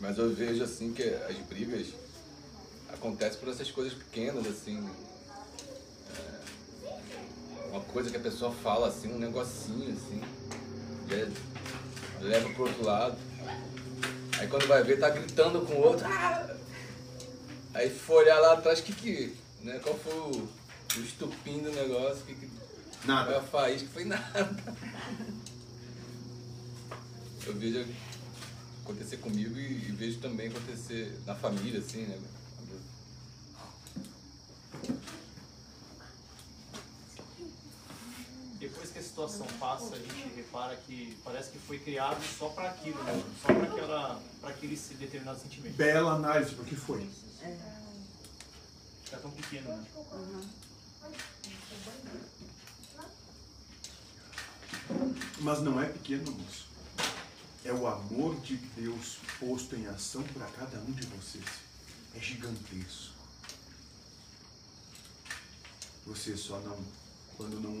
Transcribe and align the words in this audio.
Mas 0.00 0.16
eu 0.16 0.34
vejo 0.34 0.64
assim 0.64 0.92
que 0.92 1.02
as 1.02 1.36
brigas 1.46 1.88
acontecem 2.88 3.38
por 3.38 3.50
essas 3.50 3.70
coisas 3.70 3.92
pequenas, 3.92 4.46
assim. 4.46 4.88
É, 6.16 7.66
uma 7.68 7.80
coisa 7.82 8.10
que 8.10 8.16
a 8.16 8.20
pessoa 8.20 8.50
fala 8.50 8.88
assim, 8.88 9.12
um 9.12 9.18
negocinho 9.18 9.92
assim. 9.92 10.22
Leva 12.20 12.48
pro 12.50 12.64
outro 12.64 12.84
lado. 12.84 13.16
Aí 14.38 14.48
quando 14.48 14.66
vai 14.66 14.82
ver, 14.82 14.98
tá 14.98 15.10
gritando 15.10 15.60
com 15.66 15.74
o 15.74 15.82
outro. 15.82 16.06
"Ah!" 16.06 16.56
Aí 17.74 17.90
for 17.90 18.22
olhar 18.22 18.38
lá 18.40 18.54
atrás, 18.54 18.80
que 18.80 18.92
que. 18.92 19.34
Né, 19.62 19.78
qual 19.82 19.96
foi 19.98 20.14
o, 20.14 20.48
o 20.96 21.00
estupim 21.04 21.58
do 21.62 21.70
negócio? 21.72 22.24
Que, 22.24 22.34
que, 22.34 22.46
foi 22.46 23.06
Nada. 23.06 23.38
a 23.38 23.42
faísca? 23.42 23.88
Foi 23.92 24.04
nada. 24.04 24.56
Eu 27.46 27.54
vejo 27.54 27.84
acontecer 28.90 29.18
comigo 29.18 29.58
e, 29.58 29.88
e 29.88 29.92
vejo 29.92 30.18
também 30.20 30.48
acontecer 30.48 31.18
na 31.26 31.34
família, 31.34 31.80
assim, 31.80 32.02
né? 32.02 32.18
Depois 38.58 38.90
que 38.90 38.98
a 38.98 39.02
situação 39.02 39.46
passa, 39.58 39.94
a 39.94 39.98
gente 39.98 40.34
repara 40.36 40.76
que 40.76 41.16
parece 41.24 41.50
que 41.50 41.58
foi 41.58 41.78
criado 41.78 42.20
só 42.38 42.48
para 42.50 42.68
aquilo, 42.70 43.02
né? 43.04 43.22
só 43.40 43.54
para 43.54 43.62
aquela, 43.64 44.22
para 44.40 44.50
aquele 44.50 44.76
se- 44.76 44.94
determinado 44.94 45.40
sentimento. 45.40 45.76
Bela 45.76 46.12
análise 46.12 46.54
do 46.54 46.64
que 46.64 46.76
foi. 46.76 47.08
Fica 49.04 49.16
tão 49.16 49.30
pequeno, 49.30 49.68
né? 49.68 49.84
Mas 55.40 55.60
não 55.62 55.80
é 55.80 55.86
pequeno, 55.86 56.30
moço. 56.32 56.69
É 57.64 57.72
o 57.72 57.86
amor 57.86 58.40
de 58.40 58.56
Deus 58.56 59.18
posto 59.38 59.76
em 59.76 59.86
ação 59.86 60.22
para 60.22 60.46
cada 60.46 60.78
um 60.78 60.92
de 60.92 61.06
vocês. 61.06 61.44
É 62.14 62.20
gigantesco. 62.20 63.14
Vocês 66.06 66.40
só 66.40 66.58
não, 66.60 66.78
quando 67.36 67.60
não 67.60 67.79